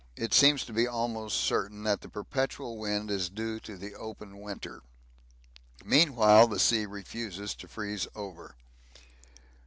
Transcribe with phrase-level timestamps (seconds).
[0.15, 4.39] It seems to be almost certain that the perpetual wind is due to the open
[4.39, 4.81] winter.
[5.85, 8.55] Meanwhile the sea refuses to freeze over.